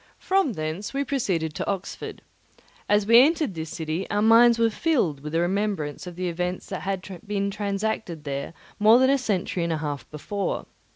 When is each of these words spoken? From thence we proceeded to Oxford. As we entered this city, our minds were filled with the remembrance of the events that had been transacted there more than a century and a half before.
From 0.17 0.53
thence 0.53 0.95
we 0.95 1.03
proceeded 1.03 1.53
to 1.53 1.69
Oxford. 1.69 2.23
As 2.89 3.05
we 3.05 3.21
entered 3.23 3.53
this 3.53 3.69
city, 3.69 4.09
our 4.09 4.23
minds 4.23 4.57
were 4.57 4.71
filled 4.71 5.19
with 5.19 5.31
the 5.33 5.41
remembrance 5.41 6.07
of 6.07 6.15
the 6.15 6.27
events 6.27 6.65
that 6.69 6.81
had 6.81 7.07
been 7.27 7.51
transacted 7.51 8.23
there 8.23 8.53
more 8.79 8.97
than 8.97 9.11
a 9.11 9.19
century 9.19 9.63
and 9.63 9.71
a 9.73 9.77
half 9.77 10.09
before. 10.09 10.65